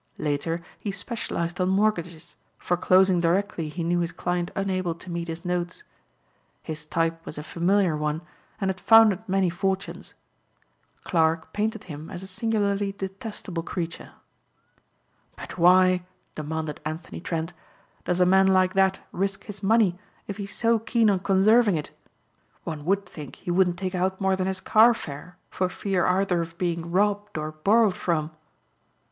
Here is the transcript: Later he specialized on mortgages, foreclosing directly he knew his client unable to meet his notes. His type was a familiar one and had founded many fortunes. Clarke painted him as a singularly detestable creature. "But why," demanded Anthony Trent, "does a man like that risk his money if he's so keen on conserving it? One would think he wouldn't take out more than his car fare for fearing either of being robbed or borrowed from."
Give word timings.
Later 0.17 0.63
he 0.79 0.89
specialized 0.89 1.61
on 1.61 1.69
mortgages, 1.69 2.35
foreclosing 2.57 3.21
directly 3.21 3.69
he 3.69 3.83
knew 3.83 3.99
his 3.99 4.11
client 4.11 4.49
unable 4.55 4.95
to 4.95 5.11
meet 5.11 5.27
his 5.27 5.45
notes. 5.45 5.83
His 6.63 6.87
type 6.87 7.23
was 7.23 7.37
a 7.37 7.43
familiar 7.43 7.95
one 7.95 8.23
and 8.59 8.69
had 8.71 8.79
founded 8.81 9.21
many 9.29 9.51
fortunes. 9.51 10.15
Clarke 11.03 11.53
painted 11.53 11.83
him 11.83 12.09
as 12.09 12.23
a 12.23 12.27
singularly 12.27 12.93
detestable 12.93 13.61
creature. 13.61 14.13
"But 15.35 15.59
why," 15.59 16.07
demanded 16.33 16.79
Anthony 16.83 17.21
Trent, 17.21 17.53
"does 18.03 18.19
a 18.19 18.25
man 18.25 18.47
like 18.47 18.73
that 18.73 19.01
risk 19.11 19.43
his 19.43 19.61
money 19.61 19.99
if 20.25 20.37
he's 20.37 20.55
so 20.55 20.79
keen 20.79 21.11
on 21.11 21.19
conserving 21.19 21.75
it? 21.77 21.91
One 22.63 22.85
would 22.85 23.05
think 23.05 23.35
he 23.35 23.51
wouldn't 23.51 23.77
take 23.77 23.93
out 23.93 24.19
more 24.19 24.35
than 24.35 24.47
his 24.47 24.61
car 24.61 24.95
fare 24.95 25.37
for 25.51 25.69
fearing 25.69 26.11
either 26.11 26.41
of 26.41 26.57
being 26.57 26.89
robbed 26.89 27.37
or 27.37 27.51
borrowed 27.51 27.95
from." 27.95 28.31